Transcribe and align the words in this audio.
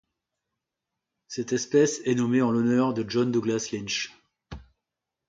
Cette 1.27 1.53
espèce 1.53 2.01
est 2.05 2.15
nommée 2.15 2.41
en 2.41 2.49
l'honneur 2.49 2.95
de 2.95 3.07
John 3.07 3.31
Douglas 3.31 3.69
Lynch. 3.71 4.11